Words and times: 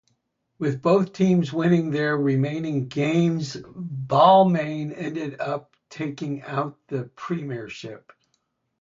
With 0.57 0.81
both 0.81 1.13
teams 1.13 1.53
winning 1.53 1.91
their 1.91 2.17
remaining 2.17 2.87
games, 2.87 3.55
Balmain 3.55 4.91
ended 4.97 5.39
up 5.39 5.75
taking 5.91 6.41
out 6.41 6.75
the 6.87 7.03
premiership. 7.15 8.11